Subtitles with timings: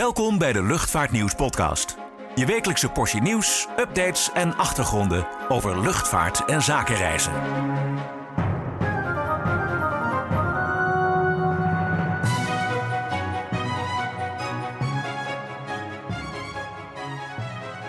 [0.00, 1.96] Welkom bij de Luchtvaartnieuws podcast.
[2.34, 7.32] Je wekelijkse portie nieuws, updates en achtergronden over luchtvaart en zakenreizen.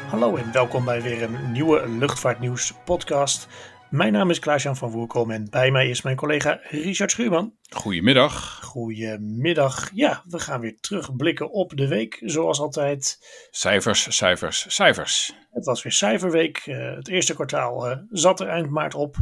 [0.09, 3.47] Hallo en welkom bij weer een nieuwe Luchtvaartnieuws podcast.
[3.91, 7.53] Mijn naam is Klaas-Jan van Woerkom en bij mij is mijn collega Richard Schuurman.
[7.69, 8.59] Goedemiddag.
[8.63, 9.89] Goedemiddag.
[9.93, 13.17] Ja, we gaan weer terugblikken op de week, zoals altijd.
[13.49, 15.33] Cijfers, cijfers, cijfers.
[15.49, 16.57] Het was weer cijferweek.
[16.57, 19.15] Eh, het eerste kwartaal eh, zat er eind maart op.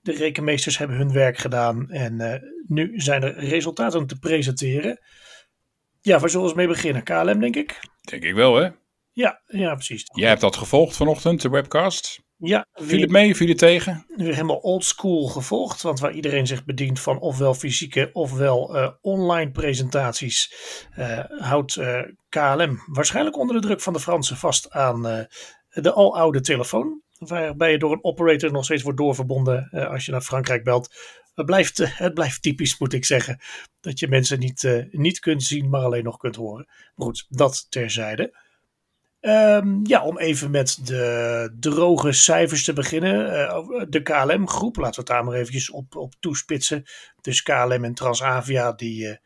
[0.00, 4.98] De rekenmeesters hebben hun werk gedaan en eh, nu zijn er resultaten te presenteren.
[6.00, 7.02] Ja, waar zullen we eens mee beginnen?
[7.02, 7.80] KLM, denk ik?
[8.00, 8.68] Denk ik wel, hè?
[9.12, 10.04] Ja, ja precies.
[10.14, 12.23] Jij hebt dat gevolgd vanochtend, de webcast.
[12.36, 14.04] Ja, Viel het mee, viel het tegen?
[14.16, 15.82] weer helemaal oldschool gevolgd.
[15.82, 20.54] Want waar iedereen zich bedient van ofwel fysieke ofwel eh, online presentaties,
[20.90, 25.02] eh, houdt eh, KLM waarschijnlijk onder de druk van de Fransen vast aan
[25.68, 27.02] de aloude telefoon.
[27.18, 30.94] Waarbij je door een operator nog steeds wordt doorverbonden als je naar Frankrijk belt.
[31.34, 33.40] Het blijft, het blijft typisch, moet ik zeggen.
[33.80, 36.66] Dat je mensen niet, niet kunt zien, maar alleen nog kunt horen.
[36.94, 38.43] Maar goed, dat terzijde.
[39.24, 43.46] Ehm, ja, om even met de droge cijfers te beginnen.
[43.48, 46.82] Eh, de KLM-groep, laten we het daar maar eventjes op, op toespitsen.
[47.20, 49.16] Dus KLM en Transavia, die, eh,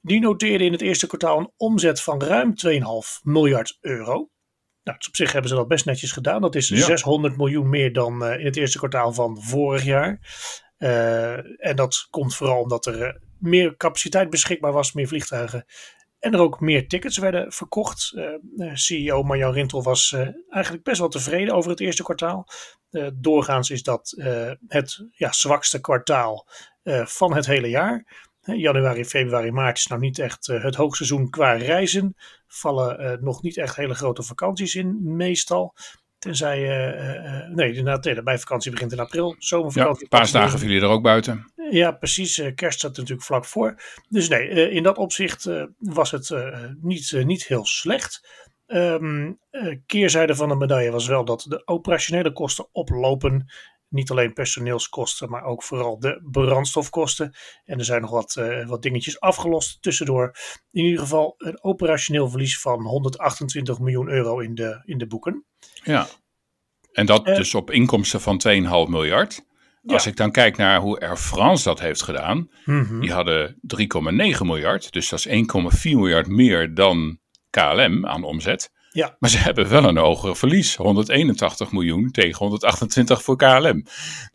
[0.00, 4.30] die noteerden in het eerste kwartaal een omzet van ruim 2,5 miljard euro.
[4.82, 6.40] Nou, dus op zich hebben ze dat best netjes gedaan.
[6.40, 6.76] Dat is Ja.
[6.76, 10.18] 600 miljoen meer dan eh, in het eerste kwartaal van vorig jaar.
[11.56, 15.64] En dat komt vooral omdat er meer capaciteit beschikbaar was, meer vliegtuigen.
[16.20, 18.12] En er ook meer tickets werden verkocht.
[18.14, 18.24] Eh,
[18.68, 22.46] eh, CEO Marjan Rintel was eh, eigenlijk best wel tevreden over het eerste kwartaal.
[23.14, 24.14] Doorgaans is dat
[24.66, 26.46] het ja, zwakste kwartaal
[27.04, 28.28] van het hele jaar.
[28.40, 32.14] Januari, februari, maart is nou niet echt het hoogseizoen qua reizen.
[32.46, 35.74] Vallen nog niet echt hele grote vakanties in, meestal.
[36.18, 36.58] Tenzij,
[37.54, 39.28] nee, inderdaad, nee, de bijvakantie begint in april.
[39.28, 40.08] Ja, Zomervakantie.
[40.08, 41.49] paasdagen viel je er ook buiten.
[41.70, 42.38] Ja, precies.
[42.38, 43.82] eh, Kerst staat natuurlijk vlak voor.
[44.08, 46.34] Dus nee, eh, in dat opzicht eh, was het
[46.80, 48.28] niet, niet heel slecht.
[48.66, 48.96] Eh,
[49.86, 53.50] keerzijde van de medaille was wel dat de operationele kosten oplopen.
[53.88, 57.34] Niet alleen personeelskosten, maar ook vooral de brandstofkosten.
[57.64, 60.36] En er zijn nog wat, wat dingetjes afgelost tussendoor.
[60.70, 65.44] In ieder geval een operationeel verlies van 128 miljoen euro in de, in de boeken.
[65.82, 66.06] Ja.
[66.92, 69.44] En dat dus op inkomsten van 2,5 miljard.
[69.86, 72.50] Als ik dan kijk naar hoe Air France dat heeft gedaan.
[72.64, 73.00] Mhm.
[73.00, 74.92] Die hadden 3,9 miljard.
[74.92, 77.18] Dus dat is 1,4 miljard meer dan
[77.50, 78.70] KLM aan omzet.
[78.92, 79.16] Ja.
[79.18, 80.76] Maar ze hebben wel een hogere verlies.
[80.76, 83.84] 181 miljoen tegen 128 voor KLM.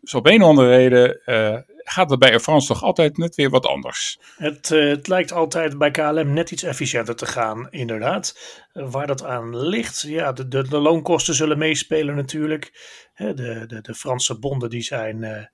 [0.00, 1.58] Dus op een of andere reden eh,
[1.88, 4.18] gaat het bij Air France toch altijd net weer wat anders.
[4.36, 8.38] Het, eh, het lijkt altijd bij KLM net iets efficiënter te gaan, inderdaad.
[8.72, 12.94] Waar dat aan ligt, ja, de, de, de loonkosten zullen meespelen natuurlijk.
[13.16, 15.44] De, de, de Franse bonden die zijn eh,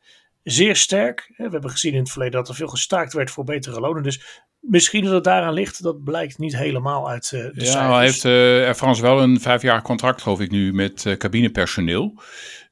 [0.43, 1.33] zeer sterk.
[1.37, 4.03] We hebben gezien in het verleden dat er veel gestaakt werd voor betere lonen.
[4.03, 7.93] Dus misschien dat het daaraan ligt, dat blijkt niet helemaal uit eh, de Ja, cijfers.
[7.93, 12.23] al heeft eh, Air France wel een vijfjaar contract, geloof ik nu, met eh, cabinepersoneel.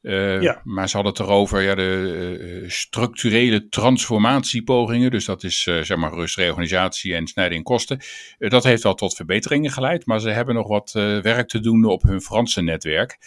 [0.02, 0.60] Eh, Ja.
[0.64, 5.10] Maar ze hadden het erover ja, de eh, structurele transformatiepogingen.
[5.10, 8.00] Dus dat is zeg maar rust, reorganisatie en snijden in kosten.
[8.38, 10.06] Dat heeft wel tot verbeteringen geleid.
[10.06, 13.18] Maar ze hebben nog wat werk te doen op hun Franse netwerk.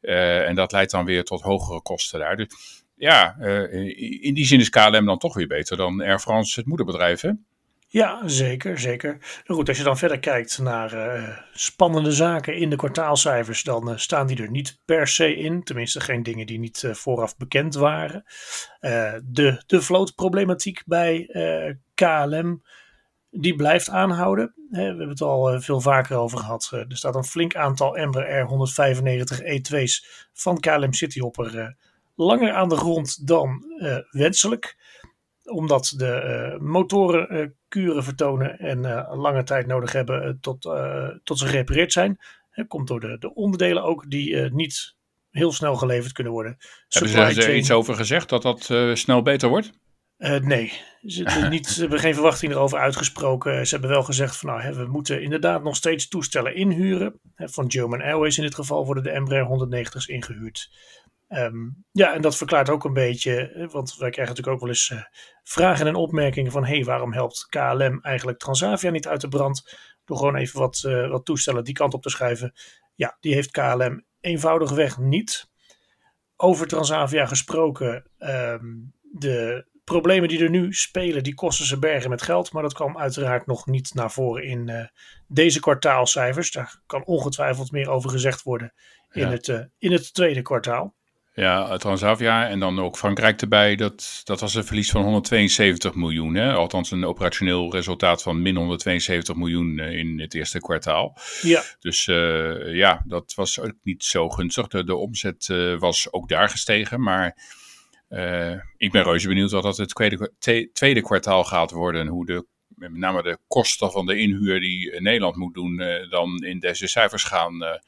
[0.00, 2.36] En dat leidt dan weer tot hogere kosten daar.
[2.36, 3.36] Dus ja,
[4.20, 7.20] in die zin is KLM dan toch weer beter dan Air France, het moederbedrijf.
[7.20, 7.30] Hè?
[7.92, 9.10] Ja, zeker, zeker.
[9.46, 13.90] Nou goed, als je dan verder kijkt naar eh, spannende zaken in de kwartaalcijfers, dan
[13.90, 15.62] eh, staan die er niet per se in.
[15.62, 18.24] Tenminste, geen dingen die niet eh, vooraf bekend waren.
[19.24, 21.26] De, de vlootproblematiek bij
[21.94, 22.62] KLM,
[23.30, 24.54] die blijft aanhouden.
[24.70, 26.70] We hebben het al veel vaker over gehad.
[26.72, 31.76] Eh, er staat een flink aantal Embraer 195 E2's van KLM Cityhopper
[32.14, 33.64] langer aan de grond dan
[34.10, 34.76] wenselijk
[35.44, 40.62] omdat de eh, motoren eh, kuren vertonen en eh, lange tijd nodig hebben tot,
[41.24, 42.18] tot ze gerepareerd zijn.
[42.50, 44.96] Hè, komt door de, de onderdelen ook die niet
[45.30, 46.56] heel snel geleverd kunnen worden.
[46.88, 49.72] Hebben Supply ze er chain- iets over gezegd dat dat snel beter wordt?
[50.40, 50.72] Nee,
[51.06, 53.66] ze, hebben niet, ze hebben geen verwachting erover uitgesproken.
[53.66, 57.20] Ze hebben wel gezegd van nou, hè, we moeten inderdaad nog steeds toestellen inhuren.
[57.34, 60.70] Hè, van German Airways in dit geval worden de Embraer 190's ingehuurd.
[61.32, 64.68] Ehm, ja, en dat verklaart ook een beetje, hè, want wij krijgen natuurlijk ook wel
[64.68, 65.02] eens eh,
[65.42, 69.76] vragen en opmerkingen van hé, hey, waarom helpt KLM eigenlijk Transavia niet uit de brand?
[70.04, 72.52] Door gewoon even wat, eh, wat toestellen die kant op te schuiven.
[72.94, 75.50] Ja, die heeft KLM eenvoudigweg niet.
[76.36, 78.66] Over Transavia gesproken, ehm,
[79.02, 82.52] de problemen die er nu spelen, die kosten ze bergen met geld.
[82.52, 84.86] Maar dat kwam uiteraard nog niet naar voren in uh,
[85.26, 86.50] deze kwartaalcijfers.
[86.50, 88.72] Daar kan ongetwijfeld meer over gezegd worden
[89.10, 90.94] in, het, uh, in het tweede kwartaal.
[91.34, 93.76] Ja, Transavia en dan ook Frankrijk erbij.
[93.76, 96.34] Dat, dat was een verlies van 172 miljoen.
[96.34, 96.52] Hè?
[96.52, 101.18] Althans, een operationeel resultaat van min 172 miljoen in het eerste kwartaal.
[101.42, 101.62] Ja.
[101.80, 104.66] Dus uh, ja, dat was ook niet zo gunstig.
[104.66, 107.02] De, de omzet uh, was ook daar gestegen.
[107.02, 107.36] Maar
[108.08, 112.00] uh, ik ben reuze benieuwd wat dat het tweede, tweede kwartaal gaat worden.
[112.00, 115.76] En hoe de, met name de kosten van de inhuur die Nederland moet doen,
[116.10, 117.80] dan in deze cijfers gaan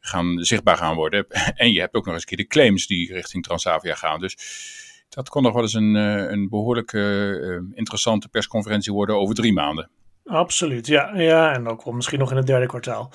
[0.00, 1.26] gaan, zichtbaar gaan worden.
[1.54, 4.20] En je hebt ook nog eens een keer de claims die richting Transavia gaan.
[4.20, 4.36] Dus
[5.08, 9.90] dat kon nog wel eens een, een behoorlijk uh, interessante persconferentie worden over drie maanden.
[10.24, 11.16] Absoluut, ja.
[11.16, 13.12] ja en ook misschien nog in het derde kwartaal.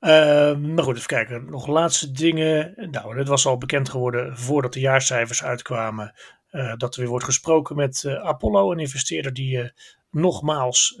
[0.00, 1.50] Uh, maar goed, even kijken.
[1.50, 2.74] Nog laatste dingen.
[2.90, 6.14] Nou, het was al bekend geworden voordat de jaarcijfers uitkwamen.
[6.50, 9.72] Uh, dat er weer wordt gesproken met Apollo, een investeerder die
[10.10, 10.94] nogmaals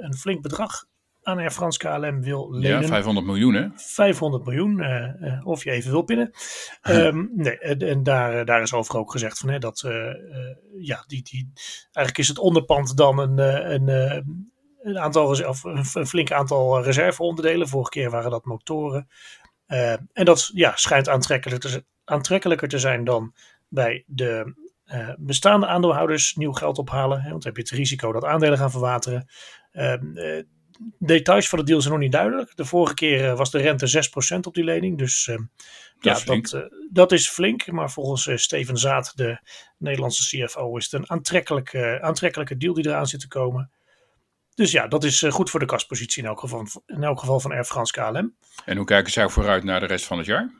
[0.00, 0.84] een flink bedrag
[1.28, 2.80] aan Air France KLM wil lenen.
[2.80, 3.66] Ja, 500 miljoen hè?
[3.74, 6.30] 500 miljoen, uh, uh, of je even wil pinnen.
[6.90, 9.80] um, nee, en daar, daar is over ook gezegd van hè, dat,
[10.80, 11.52] ja, die, die,
[11.82, 13.38] eigenlijk is het onderpand dan een,
[13.72, 13.88] een,
[14.82, 17.68] een aantal, of een flink aantal reserveonderdelen.
[17.68, 19.08] Vorige keer waren dat motoren.
[20.12, 23.34] en dat ja, schijnt aantrekkelijker te, aantrekkelijker te zijn dan
[23.68, 24.54] bij de
[25.18, 27.20] bestaande aandeelhouders nieuw geld ophalen.
[27.20, 29.26] Hè, want dan heb je het risico dat aandelen gaan verwateren.
[29.72, 30.42] Uh,
[30.98, 32.56] details van de deal zijn nog niet duidelijk.
[32.56, 34.98] De vorige keer was de rente 6% op die lening.
[34.98, 35.36] Dus uh,
[36.00, 37.66] dat ja, dat, uh, dat is flink.
[37.66, 39.40] Maar volgens uh, Steven Zaat, de
[39.78, 43.70] Nederlandse CFO, is het een aantrekkelijke, aantrekkelijke deal die eraan zit te komen.
[44.54, 47.52] Dus ja, dat is goed voor de kaspositie in elk geval, in elk geval van
[47.52, 48.34] Air France KLM.
[48.64, 50.50] En hoe kijken zij vooruit naar de rest van het jaar?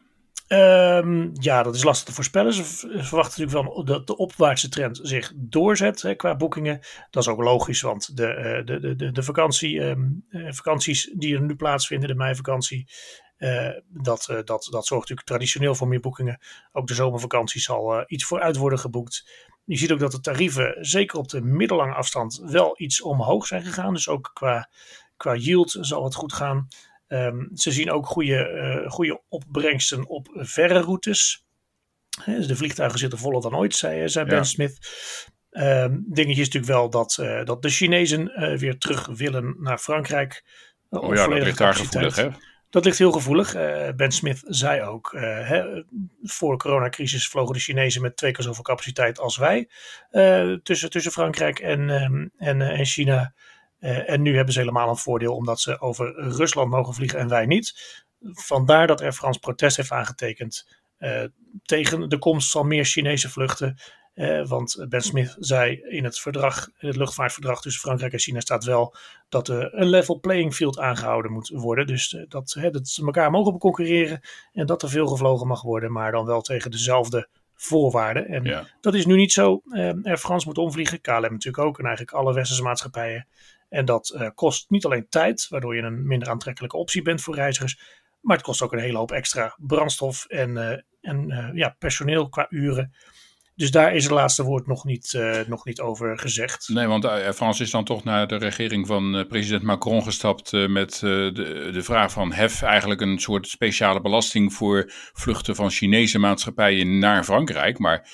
[0.49, 2.53] Um, ja, dat is lastig te voorspellen.
[2.53, 6.81] Ze verwachten natuurlijk wel dat de opwaartse trend zich doorzet hè, qua boekingen.
[7.11, 11.57] Dat is ook logisch, want de, de, de, de vakantie, um, vakanties die er nu
[11.57, 12.89] plaatsvinden, de meivakantie,
[13.39, 16.41] uh, dat, dat, dat zorgt natuurlijk traditioneel voor meer boekingen.
[16.73, 19.31] Ook de zomervakantie zal iets vooruit worden geboekt.
[19.65, 23.63] Je ziet ook dat de tarieven, zeker op de middellange afstand, wel iets omhoog zijn
[23.63, 23.95] gegaan.
[23.95, 24.71] Dus ook qua,
[25.17, 26.69] qua yield zal het goed gaan.
[27.09, 28.51] Um, ze zien ook goede,
[28.85, 31.45] uh, goede opbrengsten op verre routes.
[32.23, 34.43] He, de vliegtuigen zitten voller dan ooit, zei, zei Ben ja.
[34.43, 34.79] Smith.
[35.51, 39.79] Um, dingetje is natuurlijk wel dat, uh, dat de Chinezen uh, weer terug willen naar
[39.79, 40.45] Frankrijk.
[40.89, 42.29] oh ja, dat ligt daar gevoelig, hè?
[42.71, 43.57] Dat ligt heel gevoelig.
[43.57, 45.83] Uh, ben Smith zei ook, hè,
[46.23, 49.69] voor de coronacrisis vlogen de Chinezen met twee keer zoveel capaciteit als wij
[50.63, 53.35] tussen, tussen Frankrijk en, um, en, en China.
[53.81, 57.29] Uh, en nu hebben ze helemaal een voordeel omdat ze over Rusland mogen vliegen en
[57.29, 58.05] wij niet.
[58.21, 60.67] Vandaar dat Air France protest heeft aangetekend
[60.99, 61.25] uh,
[61.63, 63.77] tegen de komst van meer Chinese vluchten.
[64.15, 68.41] Uh, want Ben Smith zei in het verdrag, in het luchtvaartverdrag tussen Frankrijk en China
[68.41, 68.95] staat wel
[69.29, 71.87] dat er een level playing field aangehouden moet worden.
[71.87, 74.21] Dus dat, hè, dat ze elkaar mogen concurreren
[74.53, 78.27] en dat er veel gevlogen mag worden, maar dan wel tegen dezelfde voorwaarden.
[78.27, 78.67] En ja.
[78.81, 79.63] dat is nu niet zo.
[80.03, 83.27] Air France moet omvliegen, KLM natuurlijk ook en eigenlijk alle westerse maatschappijen.
[83.69, 87.35] En dat uh, kost niet alleen tijd, waardoor je een minder aantrekkelijke optie bent voor
[87.35, 87.81] reizigers.
[88.21, 90.71] Maar het kost ook een hele hoop extra brandstof en, uh,
[91.01, 92.95] en uh, ja, personeel qua uren.
[93.55, 96.69] Dus daar is het laatste woord nog niet, nog niet over gezegd.
[96.69, 101.71] Nee, want Frans is dan toch naar de regering van president Macron gestapt met de,
[101.73, 107.25] de vraag van hef eigenlijk een soort speciale belasting voor vluchten van Chinese maatschappijen naar
[107.25, 107.79] Frankrijk.
[107.79, 108.09] Maar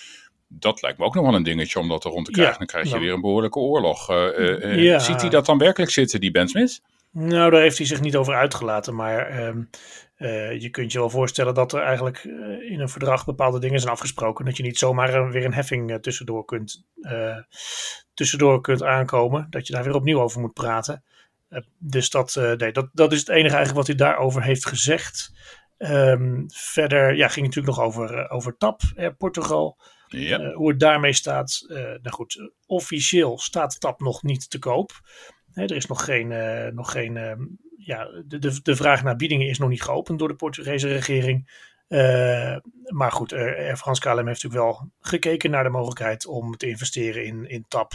[0.58, 2.52] dat lijkt me ook nog wel een dingetje om dat er rond te krijgen.
[2.52, 4.10] Ja, dan krijg je nou, weer een behoorlijke oorlog.
[4.10, 4.98] Uh, uh, ja.
[4.98, 6.82] Ziet hij dat dan werkelijk zitten, die Ben Smith?
[7.10, 8.94] Nou, daar heeft hij zich niet over uitgelaten.
[8.94, 9.70] Maar um,
[10.18, 12.24] uh, je kunt je wel voorstellen dat er eigenlijk
[12.68, 14.44] in een verdrag bepaalde dingen zijn afgesproken.
[14.44, 16.84] Dat je niet zomaar weer een heffing tussendoor, kunt,
[18.14, 19.46] tussendoor kunt aankomen.
[19.50, 21.04] Dat je daar weer opnieuw over moet praten.
[21.78, 25.32] dus dat, nee, dat, dat is het enige eigenlijk wat hij daarover heeft gezegd.
[25.78, 28.80] Um, verder ja, ging het natuurlijk nog over, over TAP,
[29.18, 29.78] Portugal.
[30.14, 31.64] Uh, hoe het daarmee staat.
[31.68, 34.92] Uh, nou goed, officieel staat TAP nog niet te koop.
[35.52, 37.14] Hè, er is nog geen, uh, nog geen
[37.76, 41.50] ja, de, de, de vraag naar biedingen is nog niet geopend door de Portugese regering.
[42.86, 47.24] maar goed, Air France KLM heeft natuurlijk wel gekeken naar de mogelijkheid om te investeren
[47.24, 47.92] in, in TAP.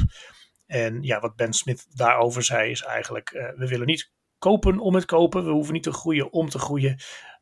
[0.66, 5.06] En ja, wat Ben Smith daarover zei is eigenlijk, we willen niet kopen om het
[5.06, 5.46] kopen.
[5.46, 6.98] We hoeven niet te groeien om te groeien.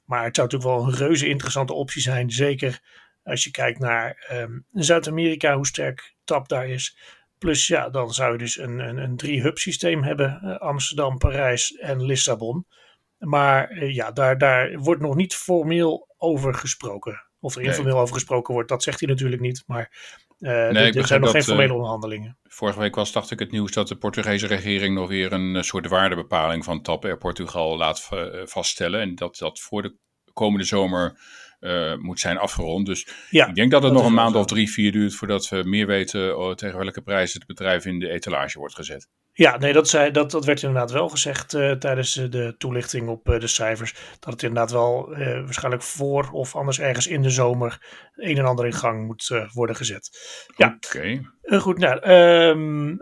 [0.05, 2.31] Maar het zou natuurlijk wel een reuze interessante optie zijn.
[2.31, 2.81] Zeker
[3.27, 6.97] als je kijkt naar um, Zuid-Amerika, hoe sterk TAP daar is.
[7.37, 10.39] Plus ja, dan zou je dus een, een, een drie-hub systeem hebben.
[10.43, 12.65] Uh, Amsterdam, Parijs en Lissabon.
[13.17, 17.25] Maar uh, ja, daar, daar wordt nog niet formeel over gesproken.
[17.39, 18.01] Of er informeel nee.
[18.01, 19.63] over gesproken wordt, dat zegt hij natuurlijk niet.
[19.65, 22.37] Maar Uh, nee, er zijn nog geen formele onderhandelingen.
[22.43, 25.87] Vorige week was, dacht ik, het nieuws dat de Portugese regering nog weer een soort
[25.87, 28.09] waardebepaling van TAP Air Portugal laat
[28.43, 29.01] vaststellen.
[29.01, 29.95] En dat dat voor de
[30.33, 31.19] komende zomer
[31.99, 32.85] moet zijn afgerond.
[32.85, 35.63] Dus ja, ik denk dat het nog een maand of drie, vier duurt voordat we
[35.63, 39.07] meer weten oh, tegen welke prijzen het bedrijf in de etalage wordt gezet.
[39.37, 43.29] Ja, nee, dat, zei, dat, dat werd inderdaad wel gezegd uh, tijdens de toelichting op
[43.29, 43.93] uh, de cijfers.
[44.19, 47.85] Dat het inderdaad wel uh, waarschijnlijk voor of anders ergens in de zomer
[48.15, 50.09] een en ander in gang moet worden gezet.
[50.55, 51.21] Ja, oké.
[51.59, 52.97] goed, nou, um,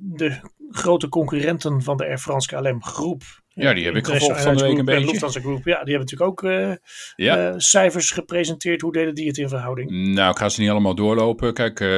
[0.00, 3.22] de grote concurrenten van de Air France KLM groep
[3.64, 5.06] ja, die heb ik gevolgd van de week een beetje.
[5.06, 6.72] Lufthansa Group, ja, die hebben natuurlijk ook uh,
[7.16, 7.48] ja.
[7.48, 8.80] uh, cijfers gepresenteerd.
[8.80, 9.90] Hoe deden die het in verhouding?
[9.90, 11.54] Nou, ik ga ze niet allemaal doorlopen.
[11.54, 11.88] Kijk, uh,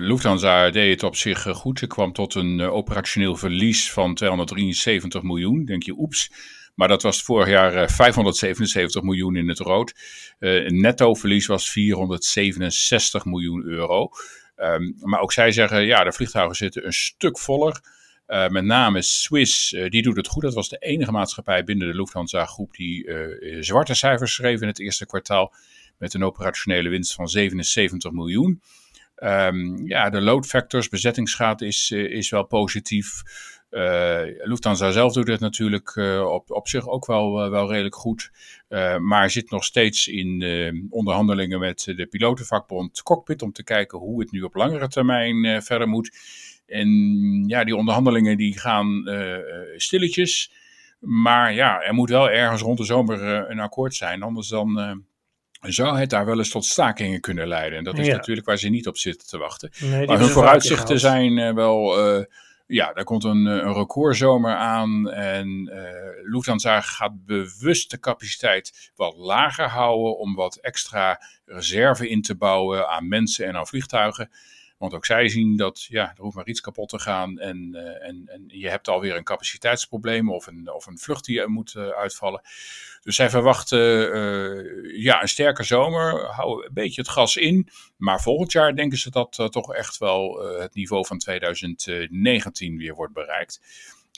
[0.00, 1.78] Lufthansa deed het op zich goed.
[1.78, 5.64] Ze kwam tot een operationeel verlies van 273 miljoen.
[5.64, 6.32] Denk je, oeps.
[6.74, 9.94] Maar dat was vorig jaar 577 miljoen in het rood.
[10.66, 14.08] netto verlies was 467 miljoen euro.
[14.56, 17.80] Um, maar ook zij zeggen, ja, de vliegtuigen zitten een stuk voller.
[18.30, 20.42] Uh, met name Swiss, uh, die doet het goed.
[20.42, 24.66] Dat was de enige maatschappij binnen de Lufthansa groep die uh, zwarte cijfers schreef in
[24.66, 25.54] het eerste kwartaal.
[25.98, 28.62] Met een operationele winst van 77 miljoen.
[29.16, 33.22] Um, ja, de load factors, bezettingsgraad is, is wel positief.
[34.42, 35.96] Lufthansa zelf doet het natuurlijk
[36.26, 38.30] op, op zich ook wel, wel redelijk goed.
[38.98, 44.30] maar zit nog steeds in onderhandelingen met de pilotenvakbond Cockpit om te kijken hoe het
[44.30, 46.10] nu op langere termijn verder moet.
[46.70, 46.88] En
[47.46, 49.36] ja, die onderhandelingen die gaan uh,
[49.76, 50.52] stilletjes.
[50.98, 54.22] Maar ja, er moet wel ergens rond de zomer uh, een akkoord zijn.
[54.22, 55.04] Anders dan
[55.60, 57.78] zou het daar wel eens tot stakingen kunnen leiden.
[57.78, 59.70] En dat is natuurlijk waar ze niet op zitten te wachten.
[59.80, 61.98] Nee, maar hun vooruitzichten zijn wel...
[62.66, 65.10] ja, daar komt een, een recordzomer aan.
[65.10, 65.72] En
[66.22, 70.18] Lufthansa gaat bewust de capaciteit wat lager houden...
[70.18, 74.30] om wat extra reserve in te bouwen aan mensen en aan vliegtuigen...
[74.80, 78.08] Want ook zij zien dat ja, er hoeft maar iets kapot te gaan en, uh,
[78.08, 81.88] en, en je hebt alweer een capaciteitsprobleem of een, of een vlucht die moet uh,
[81.88, 82.40] uitvallen.
[83.02, 87.68] Dus zij verwachten uh, ja, een sterke zomer, houden een beetje het gas in.
[87.96, 93.12] Maar volgend jaar denken ze dat toch echt wel het niveau van 2019 weer wordt
[93.12, 93.60] bereikt.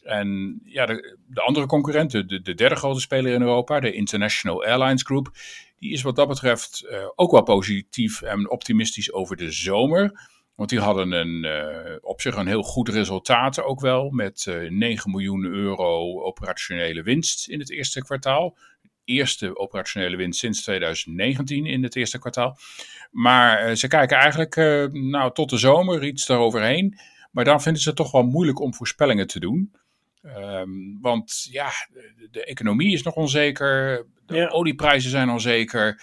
[0.02, 4.64] En ja, de, de andere concurrent, de, de, derde grote speler in Europa, de International
[4.64, 5.30] Airlines Group,
[5.78, 10.30] die is wat dat betreft ook wel positief en optimistisch over de zomer.
[10.54, 14.10] Want die hadden een, uh, op zich een heel goed resultaat ook wel.
[14.10, 18.56] Met uh, eh, 9 miljoen euro operationele winst in het eerste kwartaal.
[19.04, 22.58] Eerste operationele winst sinds 2019 in het eerste kwartaal.
[23.10, 24.56] Maar uh, ze kijken eigenlijk
[24.92, 26.98] nou, tot de zomer iets daaroverheen.
[27.30, 29.72] Maar dan vinden ze het toch wel moeilijk om voorspellingen te doen.
[30.24, 34.06] Um, want ja, de, de, economie is nog onzeker.
[34.26, 34.48] De ja.
[34.48, 36.02] olieprijzen zijn onzeker.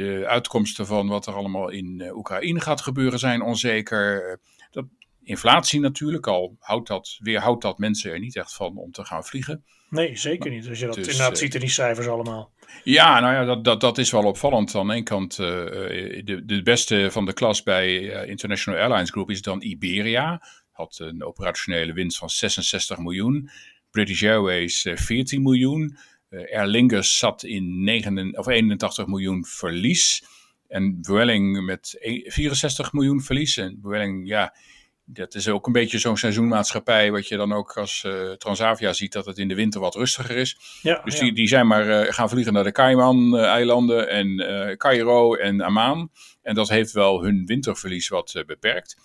[0.00, 4.30] De uitkomsten van wat er allemaal in uh, Oekraïne gaat gebeuren zijn onzeker.
[4.30, 4.36] Eh,
[4.70, 4.84] dat,
[5.22, 9.24] inflatie natuurlijk, al houdt dat, weerhoudt dat mensen er niet echt van om te gaan
[9.24, 9.64] vliegen.
[9.90, 10.68] Nee, zeker niet.
[10.68, 12.52] Als je dat dus, inderdaad uh, ziet in die cijfers allemaal.
[12.84, 14.74] Ja, nou ja, dat, dat, dat is wel opvallend.
[14.74, 19.30] Aan de ene kant, uh, de, de beste van de klas bij International Airlines Group
[19.30, 20.42] is dan Iberia.
[20.70, 23.50] Had een operationele winst van 66 miljoen.
[23.90, 25.96] British Airways 14 miljoen.
[26.30, 30.24] Uh, Aer Lingus zat in 9, of 81 miljoen verlies.
[30.68, 33.56] En Vueling met 64 e, miljoen verlies.
[33.56, 34.54] En Vueling, ja,
[35.04, 37.10] dat is ook een beetje zo'n seizoenmaatschappij.
[37.10, 40.36] Wat je dan ook als uh, Transavia ziet, dat het in de winter wat rustiger
[40.36, 40.78] is.
[40.82, 45.60] Ja, dus Die, die zijn maar uh, gaan vliegen naar de Cayman-eilanden en Cairo en
[45.60, 46.10] Amman.
[46.42, 48.96] En dat heeft wel hun winterverlies wat beperkt.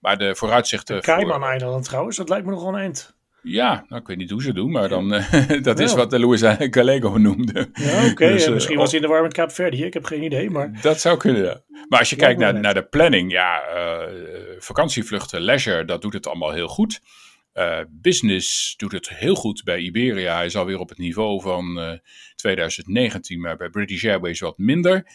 [0.00, 0.96] Maar de vooruitzichten.
[0.96, 3.14] De Cayman-eilanden trouwens, dat lijkt me nog wel een eind.
[3.44, 6.18] Ja, nou, ik weet niet hoe ze doen, maar dan, uh, dat is wat de
[6.18, 7.70] Luis Gallego noemde.
[7.72, 8.28] Ja, oké.
[8.32, 9.76] Dus, misschien uh, was hij in de war met Verde.
[9.76, 10.80] Ik heb geen idee, maar...
[10.80, 11.60] Dat zou kunnen, ja.
[11.88, 14.14] Maar als je kijkt naar, naar de planning, ja, uh,
[14.58, 17.00] vakantievluchten, leisure, dat doet het allemaal heel goed.
[17.90, 20.34] business doet het heel goed bij Iberia.
[20.36, 22.00] Hij is alweer op het niveau van
[22.36, 25.06] 2019, maar bij British Airways wat minder.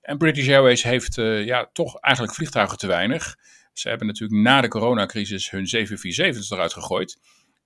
[0.00, 3.36] En British Airways heeft ja, toch eigenlijk vliegtuigen te weinig.
[3.72, 7.18] Ze hebben natuurlijk na de coronacrisis hun 747's eruit gegooid.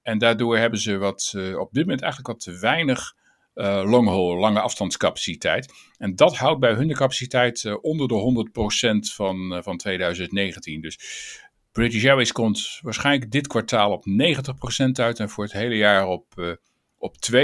[0.06, 3.14] En daardoor hebben ze wat, uh, op dit moment eigenlijk wat te weinig
[3.54, 5.72] uh, long haul, lange afstandscapaciteit.
[5.98, 8.48] En dat houdt bij hun de capaciteit uh, onder de
[9.08, 10.80] 100% van, van 2019.
[10.80, 10.98] Dus
[11.72, 14.04] British Airways komt waarschijnlijk dit kwartaal op
[14.84, 16.56] 90% uit en voor het hele jaar op,
[16.98, 17.38] op 92%.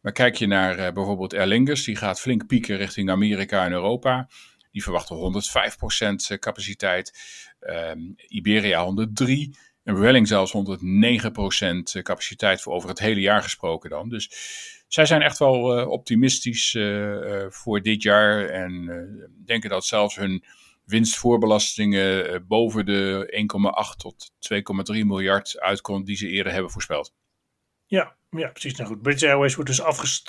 [0.00, 4.28] Maar kijk je naar bijvoorbeeld Aer Lingus, die gaat flink pieken richting Amerika en Europa.
[4.70, 5.42] Die verwachten
[6.34, 7.12] 105% capaciteit.
[7.60, 9.56] Um, Iberia 103.
[9.86, 14.08] En Welling zelfs 109% capaciteit voor over het hele jaar gesproken dan.
[14.08, 14.30] Dus
[14.88, 18.48] zij zijn echt wel uh, optimistisch uh, voor dit jaar.
[18.48, 18.86] En
[19.44, 20.44] denken dat zelfs hun
[20.84, 23.46] winstvoorbelastingen boven de
[23.92, 24.32] 1,8 tot
[24.94, 27.14] 2,3 miljard uitkomt die ze eerder hebben voorspeld.
[27.86, 28.76] Ja, ja, precies.
[28.76, 29.82] Nou goed, British Airways wordt dus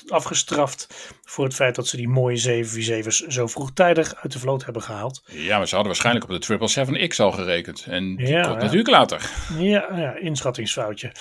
[0.08, 4.82] afgestraft voor het feit dat ze die mooie 747's zo vroegtijdig uit de vloot hebben
[4.82, 5.24] gehaald.
[5.26, 7.86] Ja, maar ze hadden waarschijnlijk op de 777X al gerekend.
[7.90, 9.32] En die ja, komt natuurlijk later.
[9.58, 11.12] Ja, ja inschattingsfoutje.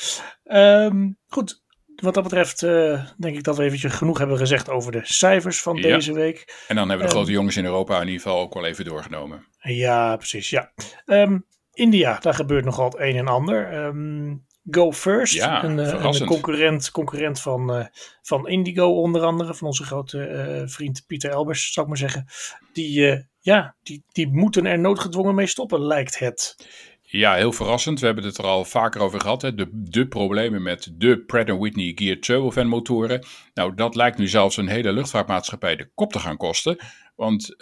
[0.45, 1.65] Um, goed,
[1.97, 5.63] wat dat betreft uh, denk ik dat we eventjes genoeg hebben gezegd over de cijfers
[5.63, 6.65] van deze week.
[6.69, 9.47] En dan hebben de grote jongens in Europa in ieder geval ook wel even doorgenomen.
[9.59, 10.51] Ja, precies.
[10.51, 10.73] Ja.
[11.07, 13.85] Um, India, daar gebeurt nogal het een en ander.
[13.85, 17.87] Um, Go First, ja, een, eh, een, concurrent, concurrent van, uh,
[18.23, 22.27] van Indigo onder andere, van onze grote uh, vriend Pieter Elbers, zou ik maar zeggen.
[22.73, 26.57] Die, ja, die, die moeten er noodgedwongen mee stoppen, lijkt het.
[27.03, 28.01] Ja, heel verrassend.
[28.01, 29.43] We hebben het er al vaker over gehad.
[29.43, 29.55] Hè.
[29.55, 33.27] De, de problemen met de Pratt Whitney Geared Turbofan motoren.
[33.55, 36.77] Nou, dat lijkt nu zelfs een hele luchtvaartmaatschappij de kop te gaan kosten.
[37.17, 37.55] Want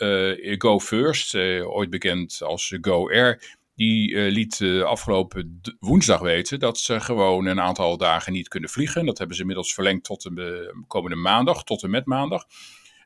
[0.58, 1.34] Go First,
[1.64, 7.46] ooit bekend als Go Air, die uh, liet uh, afgelopen woensdag weten dat ze gewoon
[7.46, 9.06] een aantal dagen niet kunnen vliegen.
[9.06, 12.44] Dat hebben ze inmiddels verlengd tot de komende maandag, tot en met maandag.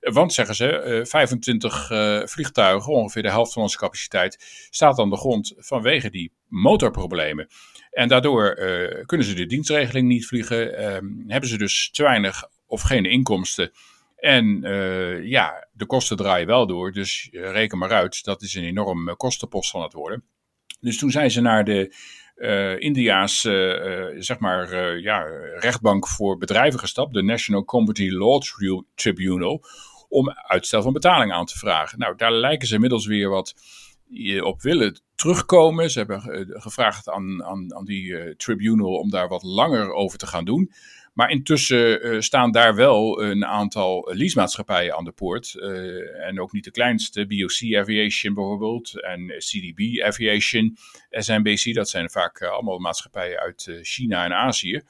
[0.01, 5.17] Want, zeggen ze, 25 uh, vliegtuigen, ongeveer de helft van onze capaciteit, staat aan de
[5.17, 7.49] grond vanwege die motorproblemen.
[7.91, 8.55] En daardoor
[9.07, 13.71] kunnen ze de dienstregeling niet vliegen, ehm, hebben ze dus te weinig of geen inkomsten.
[14.17, 14.61] En
[15.23, 19.71] ja, de kosten draaien wel door, dus reken maar uit, dat is een enorm kostenpost
[19.71, 20.25] van het worden.
[20.81, 21.95] Dus toen zijn ze naar de
[22.37, 23.53] uh, India's uh,
[24.19, 25.23] zeg maar, uh, ja,
[25.55, 28.43] rechtbank voor bedrijven gestapt, de National Company Law
[28.95, 29.65] Tribunal,
[30.09, 31.99] om uitstel van betaling aan te vragen.
[31.99, 33.55] Nou, daar lijken ze inmiddels weer wat
[34.41, 35.91] op willen terugkomen.
[35.91, 36.23] Ze hebben
[36.61, 40.73] gevraagd aan, aan, aan die tribunal om daar wat langer over te gaan doen.
[41.19, 45.55] Maar intussen uh, staan daar wel een aantal leasemaatschappijen aan de poort.
[45.57, 50.77] Uh, en ook niet de kleinste, BOC Aviation bijvoorbeeld en CDB Aviation,
[51.11, 54.83] SNBC, dat zijn vaak uh, allemaal maatschappijen uit China en Azië.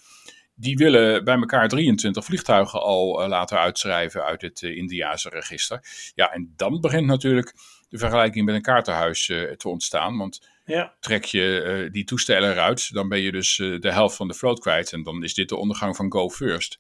[0.55, 5.81] Die willen bij elkaar 23 vliegtuigen al laten uitschrijven uit het Indiase register.
[6.15, 7.55] Ja, en dan begint natuurlijk
[7.88, 10.16] de vergelijking met een kaartenhuis te ontstaan.
[10.16, 10.94] Want ja.
[11.01, 14.35] Trek je uh, die toestellen eruit, dan ben je dus uh, de helft van de
[14.35, 14.92] vloot kwijt.
[14.92, 16.79] En dan is dit de ondergang van Go First.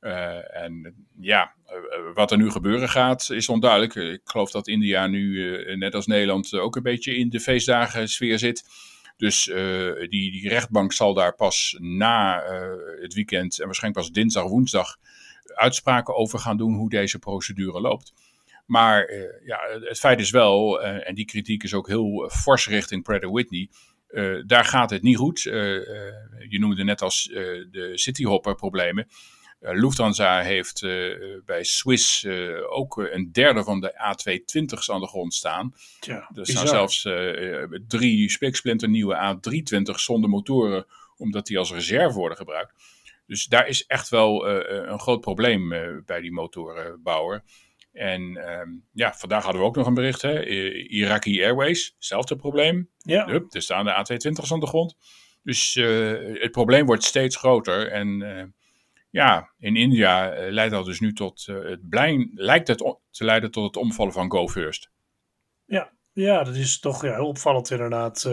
[0.00, 1.54] Uh, en ja,
[2.14, 3.94] wat er nu gebeuren gaat, is onduidelijk.
[3.94, 8.38] Ik geloof dat India nu, net als Nederland, ook een beetje in de feestdagen sfeer
[8.38, 8.64] zit.
[9.16, 9.44] Dus
[10.08, 12.42] die, die rechtbank zal daar pas na
[13.00, 14.96] het weekend en waarschijnlijk pas dinsdag, woensdag
[15.54, 18.12] uitspraken over gaan doen hoe deze procedure loopt.
[18.68, 22.30] Maar uh, ja, het feit is wel, uh, en die kritiek is ook heel uh,
[22.30, 23.70] fors richting Pratt Whitney.
[24.46, 25.42] daar gaat het niet goed.
[25.42, 27.22] je noemde net als
[27.70, 29.08] de cityhopper problemen.
[29.60, 30.80] Lufthansa heeft
[31.44, 32.26] bij Swiss
[32.68, 35.74] ook een derde van de A220's aan de grond staan.
[36.00, 37.08] Ja, er staan zelfs
[37.86, 42.72] drie spiksplinternieuwe A320's zonder motoren, omdat die als reserve worden gebruikt.
[43.26, 45.68] Dus daar is echt wel een groot probleem
[46.06, 47.42] bij die motorenbouwer.
[47.98, 50.22] En ehm, ja, vandaag hadden we ook nog een bericht.
[50.22, 50.46] Hè?
[50.88, 52.90] Iraqi Airways, hetzelfde probleem.
[52.96, 53.26] Ja.
[53.26, 54.96] Hup, er staan de A220's aan de grond.
[55.42, 57.90] Dus uh, het probleem wordt steeds groter.
[57.90, 58.42] En uh,
[59.10, 63.50] ja, in India uh, leidt dat dus nu tot het blij, lijkt het te leiden
[63.50, 64.90] tot het omvallen van Go First.
[65.64, 68.28] Ja, ja dat is toch ja, heel opvallend inderdaad.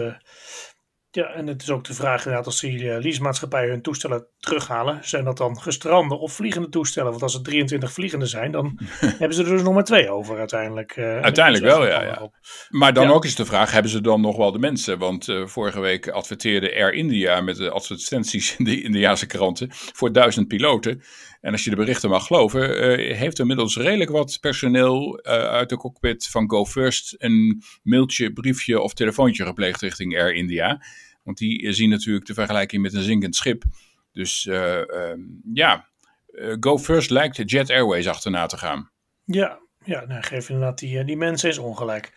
[1.16, 4.98] Ja, en het is ook de vraag inderdaad, als die uh, leasemaatschappijen hun toestellen terughalen,
[5.02, 7.10] zijn dat dan gestrande of vliegende toestellen?
[7.10, 8.78] Want als het 23 vliegende zijn, dan
[9.18, 10.96] hebben ze er dus nog maar twee over uiteindelijk.
[10.96, 12.02] Uh, uiteindelijk wel, ja.
[12.02, 12.30] ja.
[12.68, 14.98] Maar dan ook is de vraag, hebben ze dan nog wel de mensen?
[14.98, 20.12] Want uh, vorige week adverteerde Air India met de advertenties in de Indiaanse kranten voor
[20.12, 21.02] duizend piloten.
[21.40, 26.26] En als je de berichten mag geloven, heeft inmiddels redelijk wat personeel uit de cockpit
[26.26, 30.80] van Go First een mailtje, briefje of telefoontje gepleegd richting Air India.
[31.26, 33.64] Want die zien natuurlijk de vergelijking met een zinkend schip.
[34.12, 35.12] Dus uh, uh,
[35.52, 35.88] ja,
[36.30, 38.90] uh, Go First lijkt de Jet Airways achterna te gaan.
[39.24, 42.12] Ja, ja nou, geef inderdaad die, die mensen eens ongelijk.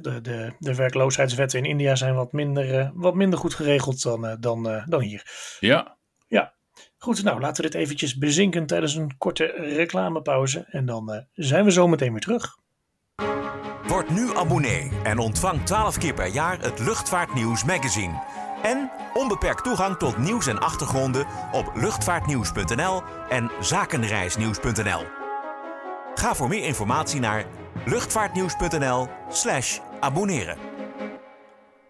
[0.00, 4.82] De, de, de werkloosheidswetten in India zijn wat minder, wat minder goed geregeld dan, dan,
[4.86, 5.56] dan hier.
[5.60, 5.98] Ja.
[6.28, 6.54] Ja.
[6.98, 10.66] Goed, nou laten we dit eventjes bezinken tijdens een korte reclamepauze.
[10.70, 12.56] En dan zijn we zo meteen weer terug.
[13.86, 18.44] Word nu abonnee en ontvang 12 keer per jaar het Luchtvaartnieuws magazine.
[18.66, 25.04] En onbeperkt toegang tot nieuws en achtergronden op luchtvaartnieuws.nl en zakenreisnieuws.nl.
[26.14, 27.44] Ga voor meer informatie naar
[27.84, 30.58] luchtvaartnieuws.nl/slash abonneren.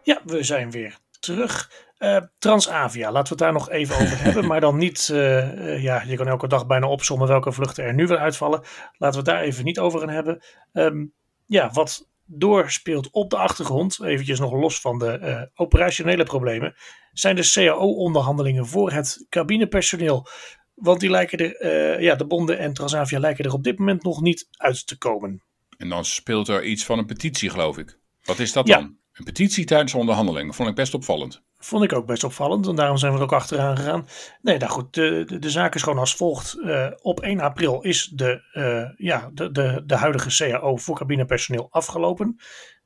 [0.03, 1.71] Ja, we zijn weer terug.
[1.99, 4.47] Uh, Transavia, laten we het daar nog even over hebben.
[4.47, 8.07] Maar dan niet, uh, ja, je kan elke dag bijna opzommen welke vluchten er nu
[8.07, 8.61] weer uitvallen.
[8.99, 10.43] Laten we het daar even niet over gaan hebben.
[10.73, 11.13] Um,
[11.47, 16.75] ja, wat doorspeelt op de achtergrond, eventjes nog los van de operationele problemen,
[17.13, 20.27] zijn de CAO-onderhandelingen voor het cabinepersoneel.
[20.75, 24.21] Want die lijken er, ja, de bonden en Transavia lijken er op dit moment nog
[24.21, 25.43] niet uit te komen.
[25.77, 27.99] En dan speelt er iets van een petitie, geloof ik.
[28.25, 28.97] Wat is dat dan?
[29.13, 30.55] Een petitie tijdens onderhandelingen.
[30.55, 31.43] Vond ik best opvallend.
[31.59, 34.09] Vond ik ook best opvallend en daarom zijn we er ook achteraan gegaan.
[34.43, 36.57] Nee, nou goed, de, de, zaak is gewoon als volgt.
[36.57, 41.67] Uh, op 1 april is de, uh, ja, de, de, de huidige CAO voor cabinepersoneel
[41.71, 42.37] afgelopen.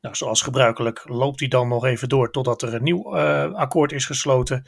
[0.00, 3.92] Nou, zoals gebruikelijk loopt die dan nog even door totdat er een nieuw uh, akkoord
[3.92, 4.66] is gesloten.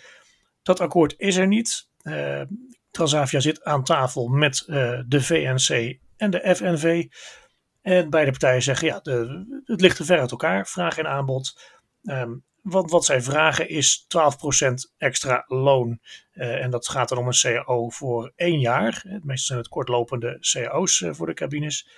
[0.63, 1.91] Dat akkoord is er niet.
[2.91, 4.65] Transavia zit aan tafel met
[5.07, 7.07] de VNC en de FNV.
[7.83, 11.61] En beide partijen zeggen, ja, de, het ligt te ver uit elkaar, vraag en aanbod.
[12.63, 14.07] Want wat zij vragen is 12%
[14.97, 16.01] extra loon.
[16.35, 19.03] Uh, en dat gaat dan om een CAO voor één jaar.
[19.05, 21.89] Meestal zijn het kortlopende CAO's uh, voor de cabines.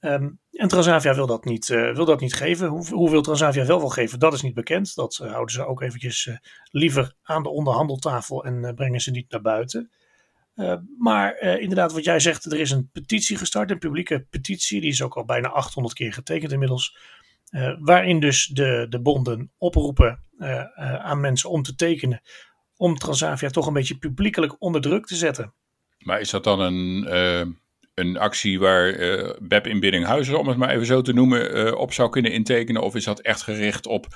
[0.00, 2.68] Um, en Transavia wil dat niet, wil dat niet geven.
[2.68, 4.94] Hoe, hoeveel Transavia wel wil geven, dat is niet bekend.
[4.94, 6.30] Dat houden ze ook eventjes
[6.70, 9.90] liever aan de onderhandeltafel en brengen ze niet naar buiten.
[10.98, 14.80] maar inderdaad, wat jij zegt, er is een petitie gestart, een publieke petitie.
[14.80, 16.96] Die is ook al bijna 800 keer getekend inmiddels.
[17.50, 22.20] Uh, waarin dus de, de bonden oproepen uh, uh, aan mensen om te tekenen.
[22.76, 25.54] Om Transavia toch een beetje publiekelijk onder druk te zetten.
[25.98, 27.12] Maar is dat dan een,
[27.94, 28.92] een actie waar
[29.40, 32.82] BEP in Biddinghuizen, om het maar even zo te noemen, op zou kunnen intekenen?
[32.82, 34.06] Of is dat echt gericht op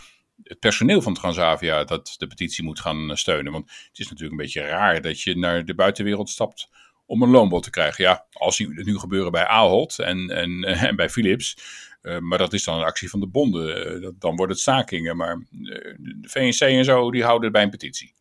[0.42, 3.52] het personeel van Transavia dat de petitie moet gaan steunen?
[3.52, 6.68] Want het is natuurlijk een beetje raar dat je naar de buitenwereld stapt
[7.06, 8.04] om een loonbod te krijgen.
[8.04, 10.60] Ja, als het nu gebeuren bij Ahold en, en
[10.96, 11.56] bij Philips
[12.02, 14.02] uh, maar dat is dan een actie van de bonden.
[14.02, 15.16] Uh, dan wordt het stakingen.
[15.16, 18.14] Maar uh, de VNC en zo, die houden het bij een petitie.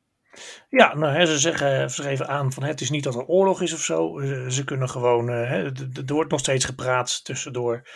[0.70, 3.74] Ja, nou, hè, ze zeggen ze aan van het is niet dat er oorlog is
[3.74, 4.20] of zo.
[4.50, 5.64] Ze, kunnen gewoon, hè,
[6.06, 7.88] er wordt nog steeds gepraat tussendoor.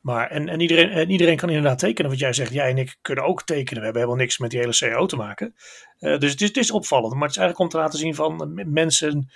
[0.00, 2.10] Maar, en, en, iedereen, en iedereen kan inderdaad tekenen.
[2.10, 3.78] Wat jij zegt, jij en ik kunnen ook tekenen.
[3.78, 5.54] We hebben helemaal niks met die hele CO te maken.
[5.98, 7.12] dus het is, opvallend.
[7.12, 9.30] Maar het is eigenlijk om te laten zien van mensen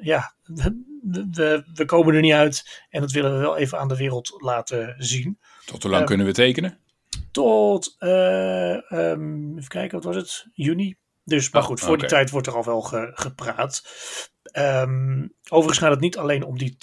[0.00, 0.34] ja,
[1.32, 4.34] we, we komen er niet uit en dat willen we wel even aan de wereld
[4.36, 5.38] laten zien.
[5.64, 6.78] Tot hoe lang um, kunnen we tekenen?
[7.30, 10.46] Tot, uh, um, even kijken, wat was het?
[10.52, 10.96] Juni.
[11.24, 12.00] Dus, maar oh, goed, voor okay.
[12.00, 13.82] die tijd wordt er al wel ge, gepraat.
[14.52, 16.76] Um, overigens gaat het niet alleen om die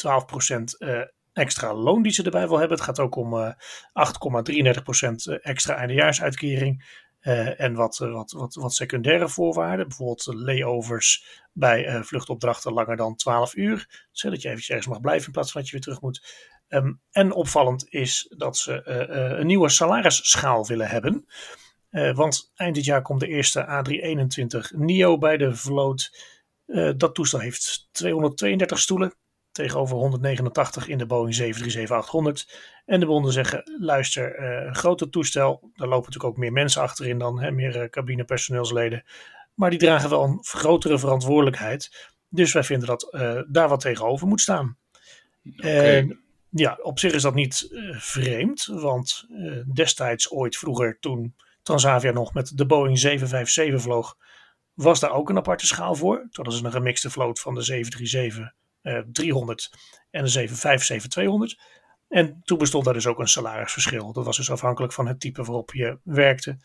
[0.50, 1.02] 12% uh,
[1.34, 2.78] extra loon die ze erbij wil hebben.
[2.78, 7.04] Het gaat ook om uh, 8,33% extra eindejaarsuitkering.
[7.28, 13.16] Uh, en wat, wat, wat, wat secundaire voorwaarden, bijvoorbeeld layovers bij uh, vluchtopdrachten langer dan
[13.16, 14.08] 12 uur.
[14.12, 16.46] Zodat je eventjes ergens mag blijven in plaats van dat je weer terug moet.
[16.68, 18.88] Um, en opvallend is dat ze
[19.40, 21.26] een nieuwe salarisschaal willen hebben.
[21.90, 26.12] want eind dit jaar komt de eerste A321 NIO bij de vloot.
[26.98, 29.14] dat toestel heeft 232 stoelen
[29.56, 32.54] tegenover 189 in de Boeing 737-800.
[32.86, 37.18] En de bonden zeggen, luister, uh, grote toestel, daar lopen natuurlijk ook meer mensen achterin
[37.18, 39.04] dan, hè, meer uh, cabinepersoneelsleden.
[39.54, 42.14] Maar die dragen wel een grotere verantwoordelijkheid.
[42.30, 44.78] Dus wij vinden dat uh, daar wat tegenover moet staan.
[45.58, 45.98] Okay.
[45.98, 49.28] En ja, op zich is dat niet vreemd, want
[49.74, 54.18] destijds ooit vroeger toen Transavia nog met de Boeing 757 vloog,
[54.74, 56.28] was daar ook een aparte schaal voor.
[56.32, 58.65] Toen ze een gemixte vloot van de 737 uh,
[59.12, 59.70] 300
[60.12, 61.60] en de 757 200.
[62.08, 64.14] En toen bestond daar dus ook een salarisverschil.
[64.14, 66.58] Dat was dus afhankelijk van het type waarop je werkte.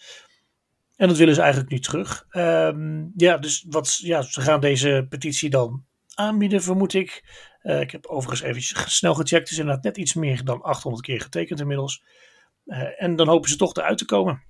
[0.96, 2.26] En dat willen ze eigenlijk nu terug.
[2.30, 7.24] Um, ja, dus wat, ja, ze gaan deze petitie dan aanbieden, vermoed ik.
[7.62, 9.42] Uh, ik heb overigens even snel gecheckt.
[9.42, 12.04] Het is inderdaad net iets meer dan 800 keer getekend inmiddels.
[12.66, 14.42] Uh, en dan hopen ze toch eruit te komen.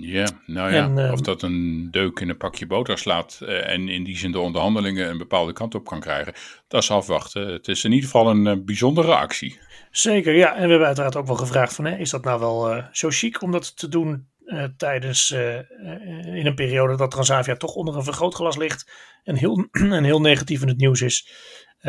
[0.00, 3.68] Ja, nou ja, en, uh, of dat een deuk in een pakje boter slaat uh,
[3.68, 6.34] en in die zin de onderhandelingen een bepaalde kant op kan krijgen,
[6.68, 7.52] dat is afwachten.
[7.52, 9.60] Het is in ieder geval een uh, bijzondere actie.
[9.90, 10.54] Zeker, ja.
[10.54, 13.42] En we hebben uiteraard ook wel gevraagd van, hè, is dat nou wel zo chic
[13.42, 14.28] om dat te doen
[14.76, 18.90] tijdens, in een periode dat Transavia toch onder een vergrootglas ligt
[19.24, 21.28] en heel, en heel negatief in het nieuws is.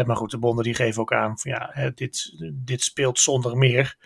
[0.05, 3.97] maar goed, de bonden die geven ook aan van ja, dit, dit speelt zonder meer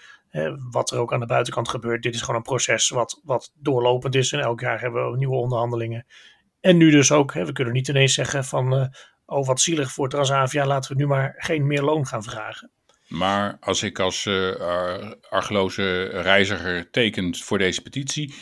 [0.72, 2.04] wat er ook aan de buitenkant gebeurt.
[2.04, 4.32] Dit is gewoon een proces wat, wat doorlopend is.
[4.32, 6.06] En elk jaar hebben we nieuwe onderhandelingen.
[6.60, 8.86] En nu dus ook, hè, we kunnen niet ineens zeggen van, uh,
[9.26, 12.72] oh wat zielig voor Transavia, laten we nu maar geen meer loon gaan vragen.
[13.08, 18.34] Maar als ik als uh, argeloze reiziger tekent voor deze petitie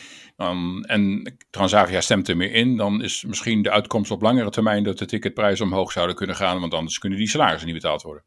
[0.82, 4.97] en Transavia stemt er meer in, dan is misschien de uitkomst op langere termijn dat
[4.97, 8.23] de ticketprijzen omhoog zouden kunnen gaan, want anders kunnen die salarissen niet betaald worden.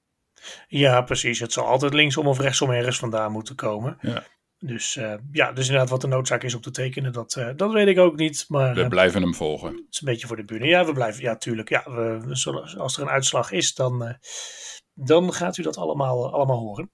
[0.69, 1.41] Ja, precies.
[1.41, 3.99] Het zal altijd linksom of rechtsom ergens vandaan moeten komen.
[4.01, 4.27] Ja.
[4.59, 7.73] Dus uh, ja, dus inderdaad wat de noodzaak is om te tekenen, dat, uh, dat
[7.73, 8.45] weet ik ook niet.
[8.49, 9.69] Maar, we uh, blijven hem volgen.
[9.69, 10.67] Het is een beetje voor de bühne.
[10.67, 11.69] Ja, we blijven, ja, tuurlijk.
[11.69, 14.17] Ja, we, we zullen, als er een uitslag is, dan,
[14.95, 16.91] dan gaat u dat allemaal, allemaal horen.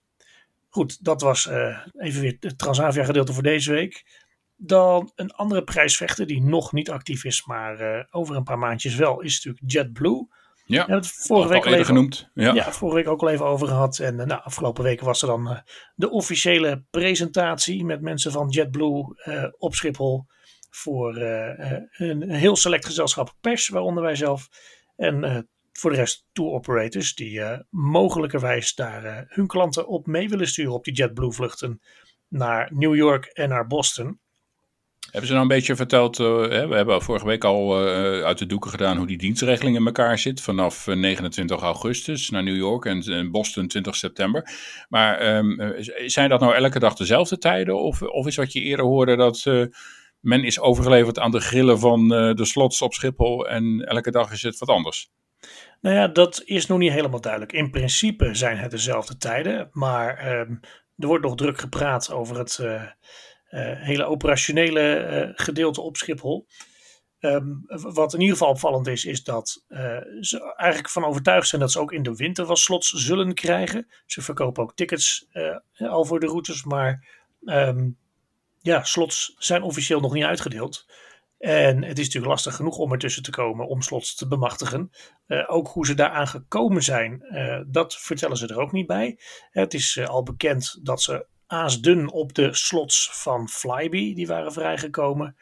[0.69, 1.49] Goed, dat was
[1.93, 4.05] even weer het Transavia gedeelte voor deze week.
[4.57, 9.21] Dan een andere prijsvechter die nog niet actief is, maar over een paar maandjes wel,
[9.21, 10.29] is natuurlijk JetBlue.
[10.69, 12.31] Ja, we het vorige week al even genoemd.
[12.35, 12.55] Ja.
[12.55, 12.73] ja.
[12.73, 13.99] vorige week ook al even over gehad.
[13.99, 15.63] En nou, afgelopen weken was er dan
[15.95, 19.05] de officiële presentatie met mensen van JetBlue
[19.59, 20.27] op Schiphol
[20.71, 24.49] voor een heel select gezelschap pers, waaronder wij zelf.
[24.97, 30.73] En voor de rest tour operators die mogelijkerwijs daar hun klanten op mee willen sturen
[30.73, 31.81] op die JetBlue vluchten
[32.29, 34.21] naar New York en naar Boston.
[35.11, 37.79] Hebben ze nou een beetje verteld, hè, we hebben vorige week al
[38.25, 40.41] uit de doeken gedaan hoe die dienstregeling in elkaar zit.
[40.41, 44.51] Vanaf 29 augustus naar New York en Boston 20 september.
[44.89, 45.75] Maar um,
[46.07, 47.79] zijn dat nou elke dag dezelfde tijden?
[47.79, 49.45] Of, of is wat je eerder hoorde dat
[50.21, 54.43] men is overgeleverd aan de grillen van de slots op Schiphol en elke dag is
[54.43, 55.11] het wat anders?
[55.81, 57.53] Nou ja, dat is nog niet helemaal duidelijk.
[57.53, 60.55] In principe zijn het dezelfde tijden, maar ehm,
[60.97, 62.59] er wordt nog druk gepraat over het
[63.57, 66.47] hele operationele uh, gedeelte op Schiphol.
[67.21, 69.65] Um, wat in ieder geval opvallend is, is dat
[70.21, 73.89] ze eigenlijk van overtuigd zijn dat ze ook in de winter wel slots zullen krijgen.
[74.07, 75.29] Ze verkopen ook tickets
[75.79, 77.07] al voor de routes, maar
[77.45, 77.99] um,
[78.61, 80.87] ja, slots zijn officieel nog niet uitgedeeld.
[81.39, 84.91] En het is natuurlijk lastig genoeg om ertussen te komen om slots te bemachtigen.
[85.27, 89.19] Uh, ook hoe ze daaraan gekomen zijn, uh, dat vertellen ze er ook niet bij.
[89.51, 94.53] Het is uh, al bekend dat ze aasdun op de slots van Flybe, die waren
[94.53, 95.37] vrijgekomen.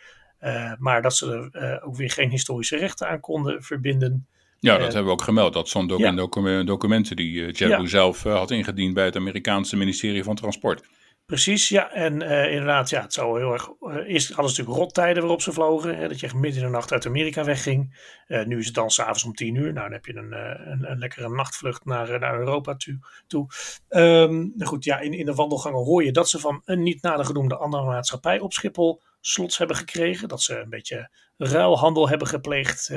[0.79, 4.27] maar dat ze er ook weer geen historische rechten aan konden verbinden.
[4.61, 5.53] Ja, dat hebben we ook gemeld.
[5.53, 6.09] Dat stond ook ja.
[6.09, 7.87] in documenten die ja.
[7.87, 10.83] zelf had ingediend bij het Amerikaanse ministerie van Transport.
[11.27, 11.93] Precies, ja.
[11.93, 13.69] En uh, inderdaad, ja, het zou heel erg.
[13.81, 15.97] Uh, eerst hadden ze natuurlijk rottijden waarop ze vlogen.
[15.97, 17.99] Hè, dat je echt midden in de nacht uit Amerika wegging.
[18.29, 19.73] Uh, nu is het dan s'avonds om tien uur.
[19.73, 20.33] Nou, dan heb je een,
[20.73, 22.99] een, een lekkere nachtvlucht naar, naar Europa toe.
[23.27, 23.49] toe.
[23.89, 27.25] Um, goed, ja, in, in de wandelgangen hoor je dat ze van een niet nader
[27.25, 30.29] genoemde andere maatschappij op Schiphol slots hebben gekregen.
[30.29, 32.91] Dat ze een beetje ruilhandel hebben gepleegd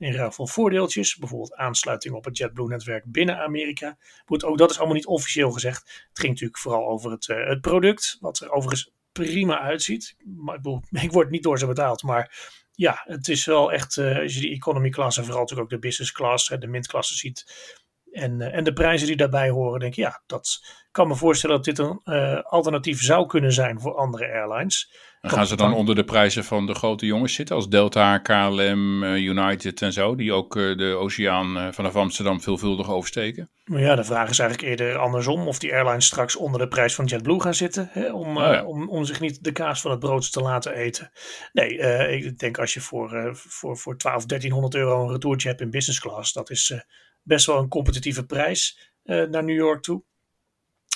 [0.00, 1.16] in ruil voor voordeeltjes.
[1.16, 3.98] Bijvoorbeeld aansluiting op het JetBlue-netwerk binnen Amerika.
[4.24, 5.80] Goed, ook dat is allemaal niet officieel gezegd.
[6.08, 10.16] Het ging natuurlijk vooral over het, uh, het product, wat er overigens prima uitziet.
[10.24, 13.96] Maar ik, bedoel, ik word niet door ze betaald, maar ja, het is wel echt,
[13.96, 17.14] uh, als je die economy class en vooral natuurlijk ook de business class, de mintklasse
[17.14, 17.68] ziet.
[18.12, 21.56] En, uh, en de prijzen die daarbij horen, denk ik, ja, dat kan me voorstellen
[21.56, 22.00] dat dit een
[22.42, 24.92] alternatief zou kunnen zijn voor andere airlines.
[25.20, 29.02] En gaan ze dan onder de prijzen van de grote jongens zitten, als Delta, KLM,
[29.04, 33.50] United en zo, die ook de oceaan vanaf Amsterdam veelvuldig oversteken?
[33.64, 36.94] Maar ja, de vraag is eigenlijk eerder andersom, of die airlines straks onder de prijs
[36.94, 38.64] van JetBlue gaan zitten, hè, om, oh ja.
[38.64, 41.10] om, om zich niet de kaas van het brood te laten eten.
[41.52, 45.48] Nee, uh, ik denk als je voor, uh, voor, voor 12, 1300 euro een retourtje
[45.48, 46.74] hebt in business class, dat is
[47.22, 50.02] best wel een competitieve prijs naar New York toe.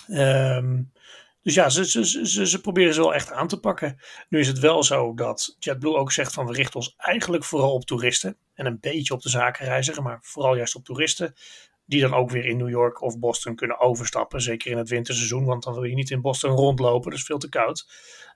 [0.08, 0.92] Um,
[1.44, 3.98] dus ja, ze, ze, ze, ze, proberen ze wel echt aan te pakken.
[4.28, 7.72] Nu is het wel zo dat JetBlue ook zegt van we richten ons eigenlijk vooral
[7.72, 8.36] op toeristen.
[8.54, 11.34] En een beetje op de zakenreiziger, maar vooral juist op toeristen.
[11.86, 14.40] Die dan ook weer in New York of Boston kunnen overstappen.
[14.40, 17.10] Zeker in het winterseizoen, want dan wil je niet in Boston rondlopen.
[17.10, 17.86] Dat is veel te koud.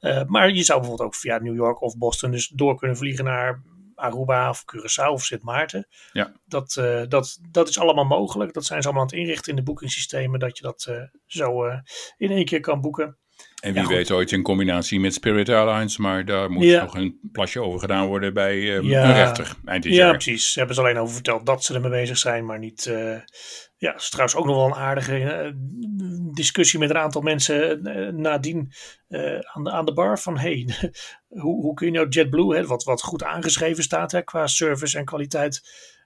[0.01, 3.25] Uh, maar je zou bijvoorbeeld ook via New York of Boston dus door kunnen vliegen
[3.25, 3.63] naar
[3.99, 5.87] Aruba of Curaçao of Sint Maarten.
[6.13, 6.33] Ja.
[6.45, 8.53] Dat, uh, dat, dat is allemaal mogelijk.
[8.53, 10.41] Dat zijn ze allemaal aan het inrichten in de boekingssystemen.
[10.41, 11.79] Dat je dat uh, zo uh,
[12.17, 13.19] in één keer kan boeken.
[13.61, 16.83] En wie ja, weet ooit in combinatie met Spirit Airlines, maar daar moet ja.
[16.83, 19.05] nog een plasje over gedaan worden bij ja.
[19.05, 20.13] een rechter eind dit ja, jaar.
[20.13, 20.53] precies.
[20.53, 22.87] Ze hebben ze alleen over verteld dat ze ermee bezig zijn, maar niet...
[22.87, 23.17] Uh,
[23.77, 25.53] ja, is trouwens ook nog wel een aardige uh,
[26.35, 27.83] discussie met een aantal mensen
[28.21, 28.73] nadien
[29.53, 30.69] aan, de, aan de bar van hey,
[31.29, 34.99] hoe, hoe kun je nou JetBlue, hè, wat, wat goed aangeschreven staat hè, qua service
[34.99, 35.63] en kwaliteit...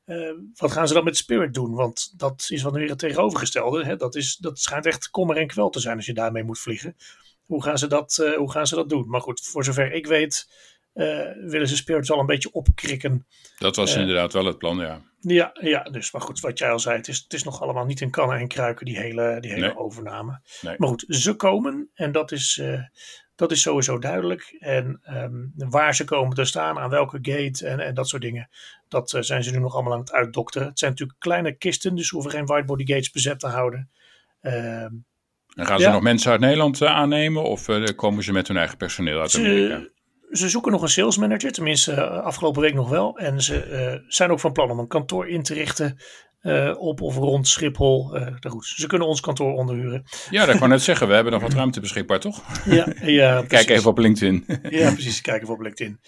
[0.07, 1.75] Uh, wat gaan ze dan met Spirit doen?
[1.75, 3.85] Want dat is wat weer het tegenovergestelde.
[3.85, 3.97] Hè?
[3.97, 6.97] Dat, is, dat schijnt echt kommer en kwel te zijn als je daarmee moet vliegen.
[7.45, 9.09] Hoe gaan ze dat, uh, hoe gaan ze dat doen?
[9.09, 10.51] Maar goed, voor zover ik weet,
[10.95, 13.27] uh, willen ze Spirit wel een beetje opkrikken.
[13.59, 15.03] Dat was inderdaad wel het plan, ja.
[15.21, 17.85] Ja, ja, dus maar goed, wat jij al zei, het is, het is nog allemaal
[17.85, 19.77] niet in kannen en kruiken, die hele, die hele Nee.
[19.77, 20.41] overname.
[20.61, 20.75] Nee.
[20.79, 22.63] Maar goed, ze komen en dat is,
[23.35, 24.57] dat is sowieso duidelijk.
[24.59, 28.49] En um, waar ze komen te staan, aan welke gate en, en dat soort dingen,
[28.89, 30.69] dat uh, zijn ze nu nog allemaal aan het uitdokteren.
[30.69, 33.91] Het zijn natuurlijk kleine kisten, dus hoeven geen whitebody gates bezet te houden.
[34.41, 35.05] Um,
[35.55, 35.93] En gaan ze Ja.
[35.93, 39.35] nog mensen uit Nederland uh, aannemen of uh, komen ze met hun eigen personeel uit
[39.37, 39.79] Amerika?
[39.79, 43.19] ze, ze zoeken nog een sales manager, tenminste afgelopen week nog wel.
[43.19, 45.99] En ze zijn ook van plan om een kantoor in te richten
[46.43, 48.17] uh, op of rond Schiphol.
[48.17, 50.05] Uh, goed, ze kunnen ons kantoor onderhuren.
[50.31, 51.09] Ja, dat kan net zeggen.
[51.09, 52.43] We hebben nog wat ruimte beschikbaar, toch?
[52.65, 53.69] Ja, ja Kijk precies.
[53.69, 54.45] even op LinkedIn.
[54.69, 55.21] Ja, precies.
[55.21, 56.01] Kijk even op LinkedIn.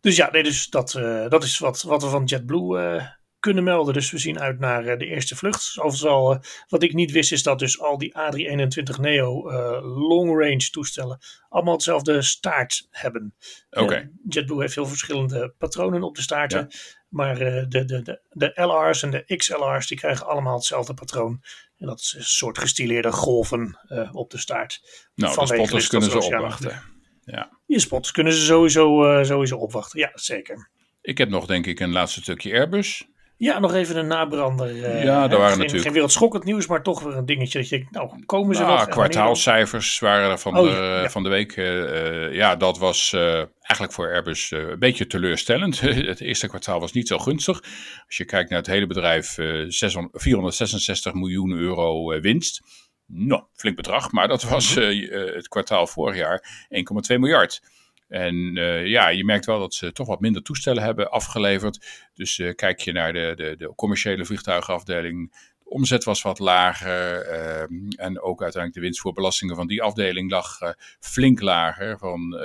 [0.00, 3.00] Dus ja, nee, dus dat, uh, dat is wat, wat we van JetBlue
[3.40, 3.94] kunnen melden.
[3.94, 5.78] Dus we zien uit naar de eerste vlucht.
[5.78, 10.68] Overigens al, wat ik niet wist is dat dus al die A321 Neo long range
[10.70, 13.34] toestellen allemaal hetzelfde staart hebben.
[13.70, 14.10] Oké.
[14.28, 16.68] JetBlue heeft heel verschillende patronen op de staarten.
[17.08, 21.42] Maar de, de, de, de LR's en de XLR's die krijgen allemaal hetzelfde patroon.
[21.76, 23.78] En dat is een soort gestileerde golven
[24.12, 24.80] op de staart.
[25.14, 26.82] Nou, de spotters kunnen ze opwachten.
[27.24, 27.58] Ja.
[27.66, 29.98] Je spotters kunnen ze sowieso, sowieso opwachten.
[29.98, 30.70] Ja, zeker.
[31.00, 33.08] Ik heb nog denk ik een laatste stukje Airbus.
[33.38, 34.74] Ja, nog even een nabrander.
[34.74, 35.82] Uh, ja, daar waren geen, natuurlijk.
[35.82, 37.58] Geen wereldschokkend nieuws, maar toch weer een dingetje.
[37.58, 38.88] Dat je, nou, komen ze nou, nog?
[38.88, 41.10] Kwartaalcijfers waren er van, oh, de, ja.
[41.10, 41.56] van de week.
[41.56, 45.80] Uh, ja, dat was uh, eigenlijk voor Airbus een beetje teleurstellend.
[46.12, 47.62] het eerste kwartaal was niet zo gunstig.
[48.06, 49.34] Als je kijkt naar het hele bedrijf,
[49.68, 52.62] 600, 466 miljoen euro winst.
[53.06, 56.66] Nou, flink bedrag, maar dat was het kwartaal vorig jaar
[57.12, 57.60] 1,2 miljard.
[58.08, 62.08] En uh, ja, je merkt wel dat ze toch wat minder toestellen hebben afgeleverd.
[62.14, 65.32] Dus uh, kijk je naar de, de, de commerciële vliegtuigenafdeling.
[65.58, 67.26] De omzet was wat lager.
[67.26, 70.58] Uh, en ook uiteindelijk de winst voor belastingen van die afdeling lag
[71.00, 71.98] flink lager.
[71.98, 72.40] Van,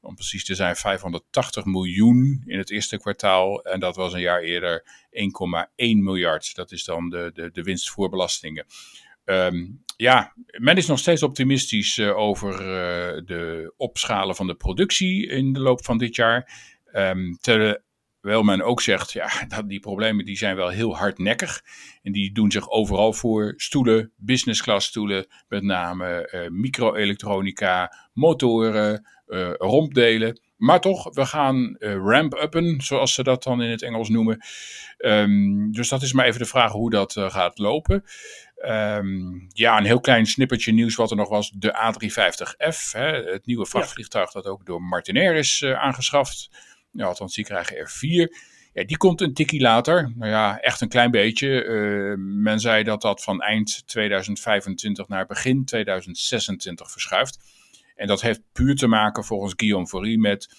[0.00, 3.62] om precies te zijn, 580 miljoen in het eerste kwartaal.
[3.62, 6.54] En dat was een jaar eerder 1,1 miljard.
[6.54, 8.66] Dat is dan de, de, de winst voor belastingen.
[9.24, 15.26] Um, ja, men is nog steeds optimistisch uh, over uh, de opschalen van de productie
[15.26, 16.52] in de loop van dit jaar.
[16.92, 21.62] Um, terwijl men ook zegt, ja, dat die problemen die zijn wel heel hardnekkig.
[22.02, 23.54] En die doen zich overal voor.
[23.56, 29.06] Stoelen, business class stoelen, met name uh, microelektronica, motoren,
[29.58, 30.40] rompdelen.
[30.56, 34.38] Maar toch, we gaan ramp-uppen, zoals ze dat dan in het Engels noemen.
[34.98, 38.04] Um, dus dat is maar even de vraag hoe dat gaat lopen.
[38.64, 41.50] Um, ja, een heel klein snippertje nieuws wat er nog was.
[41.50, 46.50] De A350F, hè, het nieuwe vrachtvliegtuig dat ook door Martinair is uh, aangeschaft.
[46.90, 48.36] Ja, althans, die krijgen er vier.
[48.72, 50.12] Ja, die komt een tikkie later.
[50.14, 51.64] Nou ja, echt een klein beetje.
[51.64, 57.38] Uh, men zei dat dat van eind 2025 naar begin 2026 verschuift.
[57.94, 60.54] En dat heeft puur te maken volgens Guillaume Faury met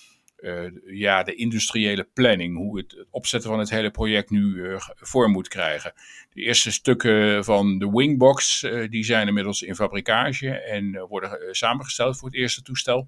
[0.86, 5.32] ja, de industriële planning, hoe het, het, opzetten van het hele project nu uh, vorm
[5.32, 5.94] moet krijgen.
[6.34, 12.18] De eerste stukken van de Wingbox uh, die zijn inmiddels in fabrikage en worden samengesteld
[12.18, 13.08] voor het eerste toestel.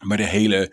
[0.00, 0.72] Maar de hele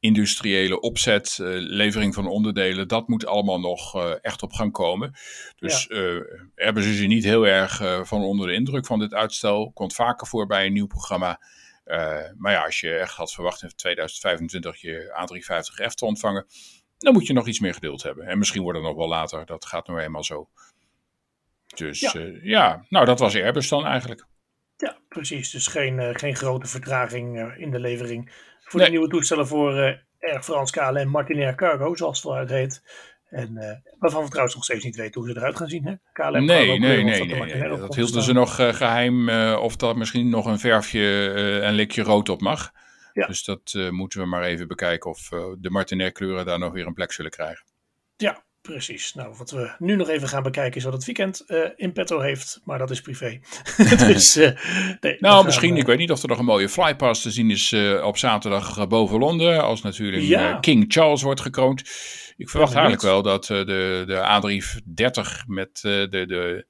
[0.00, 5.12] industriële opzet, levering van onderdelen, dat moet allemaal nog echt op gang komen.
[5.56, 6.22] Dus ja.
[6.54, 7.76] hebben ze niet heel erg
[8.08, 9.70] van onder de indruk van dit uitstel.
[9.72, 11.40] Komt vaker voor bij een nieuw programma.
[11.88, 16.46] Uh, maar ja, als je echt had verwacht in 2025 je A350F te ontvangen,
[16.98, 18.26] dan moet je nog iets meer geduld hebben.
[18.26, 20.48] En misschien wordt het nog wel later, dat gaat nou eenmaal zo.
[21.74, 24.26] Dus ja, uh, ja nou dat was Airbus dan eigenlijk.
[24.76, 25.50] Ja, precies.
[25.50, 28.88] Dus geen, uh, geen grote vertraging in de levering voor nee.
[28.88, 29.72] de nieuwe toestellen voor
[30.20, 32.82] Air France KLM Martinair Cargo, zoals het eruit heet.
[33.30, 35.84] En uh, waarvan we trouwens nog steeds niet weten hoe ze eruit gaan zien.
[35.84, 35.94] Hè?
[36.12, 39.96] KLM nee, nee, nee, nee, nee, Dat hielden ze nog uh, geheim uh, of dat
[39.96, 41.30] misschien nog een verfje
[41.62, 42.72] en likje rood op mag.
[43.12, 43.26] Ja.
[43.26, 46.94] Dus dat moeten we maar even bekijken of de Martinair kleuren daar nog weer een
[46.94, 47.64] plek zullen krijgen.
[48.16, 49.14] Ja, precies.
[49.14, 51.44] Nou, wat we nu nog even gaan bekijken is wat het weekend
[51.76, 52.60] in petto heeft.
[52.64, 53.40] Maar dat is privé.
[54.06, 54.34] dus,
[55.00, 55.76] nee, nou, misschien.
[55.76, 59.18] ik weet niet of er nog een mooie flypass te zien is op zaterdag boven
[59.18, 59.62] Londen.
[59.62, 60.58] Als natuurlijk ja.
[60.58, 61.82] King Charles wordt gekroond.
[62.38, 66.66] Ik verwacht ja, eigenlijk wel dat uh, de, de A330 met uh, de, de,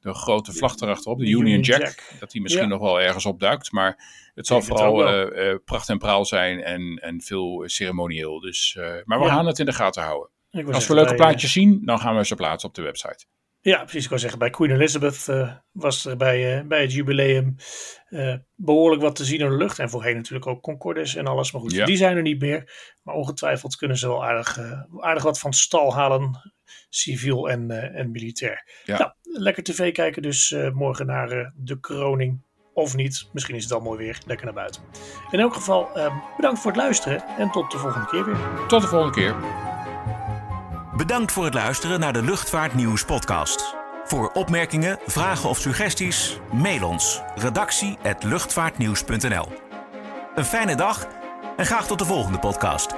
[0.00, 2.68] de grote vlag erachterop, de Union, Union Jack, Jack, dat die misschien ja.
[2.68, 3.72] nog wel ergens opduikt.
[3.72, 4.04] Maar
[4.34, 8.40] het zal vooral uh, pracht en praal zijn en, en veel ceremonieel.
[8.40, 9.34] Dus, maar we ja.
[9.34, 10.30] gaan het in de gaten houden.
[10.72, 13.26] Als we leuke plaatjes zien, dan gaan we ze plaatsen op de website.
[13.62, 14.02] Ja, precies.
[14.02, 17.54] Ik wou zeggen, bij Queen Elizabeth uh, was er bij, uh, bij het jubileum
[18.10, 19.78] uh, behoorlijk wat te zien in de lucht.
[19.78, 21.52] En voorheen natuurlijk ook Concordes en alles.
[21.52, 21.84] Maar goed, ja.
[21.84, 22.72] die zijn er niet meer.
[23.02, 24.58] Maar ongetwijfeld kunnen ze wel aardig,
[24.98, 26.52] aardig wat van stal halen,
[26.88, 28.82] civiel en, en militair.
[28.84, 28.98] Ja.
[28.98, 32.48] Nou, lekker tv kijken dus morgen naar de kroning.
[32.74, 34.18] Of niet, misschien is het al mooi weer.
[34.26, 34.82] Lekker naar buiten.
[35.30, 35.88] In elk geval,
[36.36, 38.66] bedankt voor het luisteren en tot de volgende keer weer.
[38.68, 39.69] Tot de volgende keer.
[41.00, 43.74] Bedankt voor het luisteren naar de Luchtvaartnieuws podcast.
[44.04, 49.48] Voor opmerkingen, vragen of suggesties, mail ons redactie@luchtvaartnieuws.nl.
[50.34, 51.06] Een fijne dag
[51.56, 52.94] en graag tot de volgende podcast.